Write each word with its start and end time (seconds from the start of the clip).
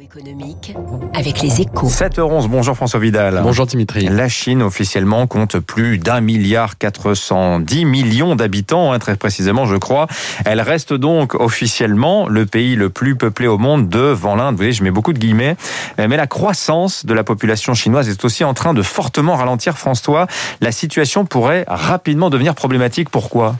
économique 0.00 0.74
avec 1.14 1.42
les 1.42 1.60
échos. 1.60 1.88
7h11, 1.88 2.48
bonjour 2.48 2.74
François 2.74 2.98
Vidal. 2.98 3.40
Bonjour 3.42 3.66
Dimitri. 3.66 4.08
La 4.08 4.28
Chine 4.28 4.62
officiellement 4.62 5.26
compte 5.28 5.60
plus 5.60 5.98
d'un 5.98 6.20
milliard 6.20 6.76
410 6.76 7.84
millions 7.84 8.34
d'habitants, 8.34 8.92
hein, 8.92 8.98
très 8.98 9.16
précisément 9.16 9.64
je 9.64 9.76
crois. 9.76 10.08
Elle 10.44 10.60
reste 10.60 10.92
donc 10.92 11.34
officiellement 11.34 12.26
le 12.26 12.46
pays 12.46 12.74
le 12.74 12.90
plus 12.90 13.16
peuplé 13.16 13.46
au 13.46 13.58
monde 13.58 13.88
devant 13.88 14.34
l'Inde. 14.34 14.54
Vous 14.54 14.58
voyez, 14.58 14.72
je 14.72 14.82
mets 14.82 14.90
beaucoup 14.90 15.12
de 15.12 15.18
guillemets. 15.18 15.56
Mais 15.98 16.16
la 16.16 16.26
croissance 16.26 17.06
de 17.06 17.14
la 17.14 17.22
population 17.22 17.74
chinoise 17.74 18.08
est 18.08 18.24
aussi 18.24 18.42
en 18.42 18.54
train 18.54 18.74
de 18.74 18.82
fortement 18.82 19.36
ralentir 19.36 19.78
François. 19.78 20.26
La 20.60 20.72
situation 20.72 21.24
pourrait 21.24 21.64
rapidement 21.68 22.28
devenir 22.28 22.54
problématique. 22.54 23.08
Pourquoi? 23.08 23.56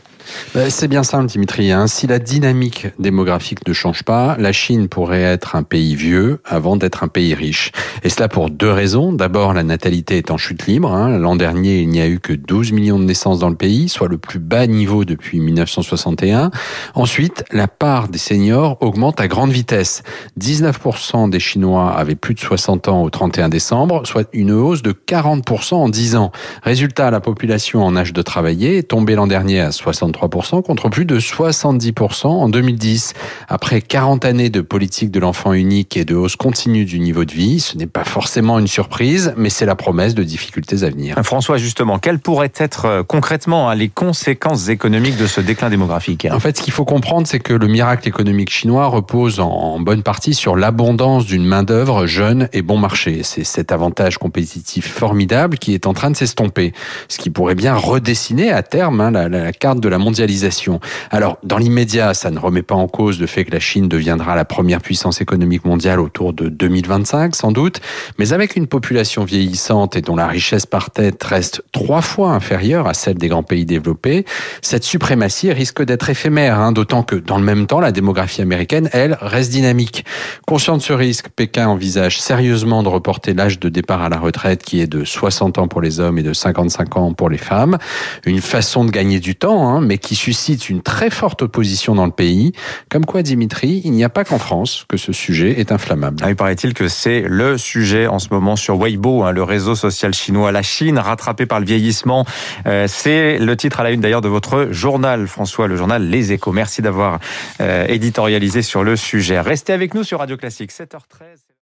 C'est 0.69 0.89
bien 0.89 1.03
simple, 1.03 1.27
Dimitri. 1.27 1.73
Hein. 1.73 1.87
Si 1.87 2.07
la 2.07 2.19
dynamique 2.19 2.89
démographique 2.99 3.67
ne 3.67 3.73
change 3.73 4.03
pas, 4.03 4.37
la 4.39 4.53
Chine 4.53 4.89
pourrait 4.89 5.23
être 5.23 5.57
un 5.57 5.63
pays 5.63 5.95
vieux 5.95 6.41
avant 6.45 6.77
d'être 6.77 7.05
un 7.05 7.09
pays 7.09 7.35
riche. 7.35 7.73
Et 8.03 8.09
cela 8.09 8.29
pour 8.29 8.51
deux 8.51 8.71
raisons. 8.71 9.13
D'abord, 9.13 9.55
la 9.55 9.63
natalité 9.63 10.17
est 10.19 10.31
en 10.31 10.37
chute 10.37 10.67
libre. 10.67 10.93
Hein. 10.93 11.19
L'an 11.19 11.37
dernier, 11.37 11.81
il 11.81 11.89
n'y 11.89 12.01
a 12.01 12.09
eu 12.09 12.19
que 12.19 12.33
12 12.33 12.73
millions 12.73 12.99
de 12.99 13.05
naissances 13.05 13.39
dans 13.39 13.51
le 13.51 13.57
pays, 13.57 13.89
soit 13.89 14.09
le 14.09 14.19
plus 14.19 14.39
bas 14.39 14.67
niveau 14.67 15.05
depuis 15.05 15.41
1961. 15.41 16.51
Ensuite, 16.95 17.45
la 17.53 17.69
part 17.69 18.09
des 18.09 18.19
seniors 18.19 18.79
augmente 18.81 19.21
à 19.21 19.29
grande 19.29 19.51
vitesse. 19.51 20.03
19% 20.41 21.31
des 21.31 21.41
Chinois 21.41 21.93
avaient 21.93 22.15
plus 22.15 22.35
de 22.35 22.41
60 22.41 22.89
ans 22.89 23.03
au 23.03 23.11
31 23.11 23.49
décembre, 23.49 24.07
soit 24.07 24.29
une 24.33 24.53
hausse 24.53 24.83
de 24.83 24.93
40% 24.93 25.75
en 25.75 25.89
10 25.89 26.17
ans. 26.17 26.33
Résultat, 26.63 27.11
la 27.11 27.21
population 27.21 27.85
en 27.85 27.97
âge 27.97 28.13
de 28.13 28.23
travailler 28.23 28.79
est 28.79 28.89
tombée 28.89 29.15
l'an 29.15 29.27
dernier 29.27 29.61
à 29.61 29.73
60 29.73 30.16
contre 30.63 30.89
plus 30.89 31.05
de 31.05 31.19
70% 31.19 32.27
en 32.27 32.49
2010. 32.49 33.15
Après 33.49 33.81
40 33.81 34.25
années 34.25 34.51
de 34.51 34.61
politique 34.61 35.11
de 35.11 35.21
l'enfant 35.21 35.53
unique 35.53 35.97
et 35.97 36.05
de 36.05 36.15
hausse 36.15 36.37
continue 36.37 36.85
du 36.85 36.99
niveau 36.99 37.25
de 37.25 37.33
vie, 37.33 37.61
ce 37.61 37.77
n'est 37.77 37.87
pas 37.87 38.05
forcément 38.05 38.59
une 38.59 38.67
surprise, 38.67 39.35
mais 39.37 39.51
c'est 39.51 39.67
la 39.67 39.77
promesse 39.77 40.15
de 40.15 40.23
difficultés 40.23 40.83
à 40.83 40.91
venir. 40.91 41.17
François, 41.23 41.57
justement, 41.59 41.99
quelles 41.99 42.19
pourraient 42.19 42.53
être 42.57 42.85
euh, 42.87 43.03
concrètement 43.03 43.69
hein, 43.71 43.75
les 43.75 43.89
conséquences 43.89 44.69
économiques 44.69 45.17
de 45.17 45.27
ce 45.27 45.41
déclin 45.41 45.71
démographique? 45.71 46.27
En 46.31 46.41
fait, 46.41 46.57
ce 46.57 46.63
qu'il 46.63 46.73
faut 46.73 46.85
comprendre, 46.85 47.27
c'est 47.27 47.41
que 47.41 47.53
le 47.53 47.67
miracle 47.67 48.09
économique 48.09 48.51
chinois 48.51 48.87
repose 48.87 49.41
en 49.41 49.81
bonne 49.81 50.03
partie 50.03 50.35
sur 50.35 50.57
l'abondance 50.57 51.27
d'une 51.27 51.45
main-d'œuvre 51.45 52.07
jeune 52.07 52.49
et 52.53 52.63
bon 52.63 52.79
marché. 52.79 53.21
C'est 53.23 53.45
cet 53.45 53.73
avantage 53.73 54.19
compétitif 54.19 54.93
formidable 54.93 55.59
qui 55.59 55.75
est 55.75 55.87
en 55.87 55.95
train 55.95 56.11
de 56.11 56.17
s'estomper, 56.17 56.73
ce 57.09 57.19
qui 57.19 57.31
pourrait 57.31 57.55
bien 57.55 57.75
redessiner 57.75 58.51
à 58.51 58.63
terme 58.63 59.01
hein, 59.01 59.11
la, 59.11 59.29
la 59.29 59.53
carte 59.53 59.81
de 59.81 59.89
la 59.97 60.05
mondialisation. 60.05 60.79
Alors, 61.11 61.39
dans 61.43 61.57
l'immédiat, 61.57 62.13
ça 62.13 62.31
ne 62.31 62.39
remet 62.39 62.63
pas 62.63 62.75
en 62.75 62.87
cause 62.87 63.19
le 63.19 63.27
fait 63.27 63.47
que 63.47 63.53
la 63.53 63.61
Chine 63.61 63.89
deviendra 63.89 64.37
la 64.37 64.45
première 64.45 64.83
puissance 64.83 65.23
économique 65.23 65.65
mondiale 65.65 66.01
autour 66.01 66.35
de 66.35 66.51
2025, 66.51 67.35
sans 67.35 67.51
doute, 67.51 67.81
mais 68.19 68.35
avec 68.35 68.57
une 68.57 68.67
population 68.67 69.25
vieillissante 69.25 69.97
et 69.97 70.03
dont 70.03 70.17
la 70.17 70.27
richesse 70.27 70.67
par 70.67 70.91
tête 70.91 71.23
reste 71.25 71.63
trois 71.73 72.03
fois 72.03 72.33
inférieure 72.33 72.87
à 72.87 72.93
celle 72.93 73.17
des 73.17 73.29
grands 73.29 73.43
pays 73.43 73.65
développés, 73.65 74.27
cette 74.61 74.85
suprématie 74.85 75.51
risque 75.51 75.83
d'être 75.83 76.11
éphémère, 76.11 76.59
hein, 76.59 76.73
d'autant 76.73 77.03
que 77.03 77.17
dans 77.17 77.39
le 77.39 77.45
même 77.45 77.67
temps, 77.67 77.81
la 77.81 77.93
démographie 77.93 78.43
américaine, 78.43 78.91
elle, 78.93 79.17
reste 79.23 79.51
dynamique. 79.51 80.05
Conscient 80.47 80.77
de 80.77 80.83
ce 80.83 80.93
risque, 80.93 81.31
Pékin 81.31 81.69
envisage 81.69 82.21
sérieusement 82.21 82.83
de 82.83 82.89
reporter 82.89 83.33
l'âge 83.33 83.59
de 83.59 83.71
départ 83.71 84.03
à 84.03 84.11
la 84.11 84.19
retraite 84.19 84.63
qui 84.63 84.81
est 84.83 84.87
de 84.87 85.05
60 85.05 85.57
ans 85.57 85.69
pour 85.69 85.81
les 85.81 86.01
hommes 86.01 86.19
et 86.19 86.23
de 86.23 86.35
55 86.35 86.97
ans 86.99 87.15
pour 87.15 87.31
les 87.31 87.39
femmes. 87.39 87.79
Une 88.27 88.43
façon 88.43 88.85
de 88.85 88.91
gagner 88.91 89.21
du 89.21 89.37
temps, 89.37 89.69
hein, 89.69 89.81
mais 89.87 89.99
qui 89.99 90.15
suscite 90.15 90.69
une 90.69 90.83
très 90.83 91.11
forte 91.11 91.43
opposition 91.43 91.95
dans 91.95 92.07
le 92.07 92.13
pays. 92.13 92.53
Comme 92.91 93.05
quoi, 93.05 93.23
Dimitri, 93.23 93.81
il 93.85 93.93
n'y 93.93 94.05
a 94.05 94.09
pas 94.09 94.25
qu'en 94.25 94.39
France 94.39 94.85
que 94.89 94.97
ce 94.97 95.13
sujet 95.13 95.61
est 95.61 95.73
inflammable. 95.73 96.19
Ah, 96.23 96.31
il 96.31 96.37
paraît-il 96.37 96.75
que 96.75 96.89
c'est 96.89 97.23
le 97.23 97.57
sujet 97.59 98.07
en 98.07 98.19
ce 98.19 98.29
moment 98.31 98.57
sur 98.57 98.77
Weibo, 98.77 99.23
hein, 99.23 99.33
le 99.33 99.43
réseau 99.43 99.75
social 99.75 100.13
chinois. 100.15 100.53
La 100.53 100.63
Chine 100.63 100.99
rattrapée 100.99 101.47
par 101.47 101.61
le 101.61 101.67
vieillissement. 101.67 102.27
Euh, 102.67 102.87
c'est 102.89 103.39
le 103.39 103.57
titre 103.57 103.81
à 103.81 103.85
la 103.85 103.91
une 103.91 104.01
d'ailleurs 104.01 104.21
de 104.21 104.29
votre 104.29 104.69
journal, 104.71 105.27
François, 105.27 105.69
le 105.69 105.77
journal 105.77 106.09
Les 106.09 106.33
Échos. 106.33 106.53
Merci 106.53 106.83
d'avoir 106.83 107.19
euh, 107.61 107.87
éditorialisé 107.89 108.63
sur 108.63 108.85
le 108.85 108.97
sujet. 108.97 109.41
Restez 109.41 109.73
avec 109.73 109.95
nous 109.95 110.05
sur 110.05 110.19
Radio 110.19 110.37
Classique, 110.37 110.73
7h13. 110.73 111.46